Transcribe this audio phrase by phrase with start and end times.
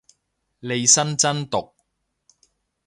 [0.61, 1.75] 利申真毒